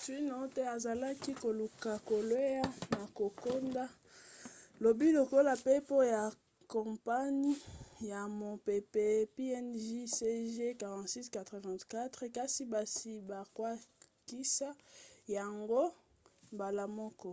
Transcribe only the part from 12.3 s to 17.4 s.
kasi basi babwakisaki yango mbala moko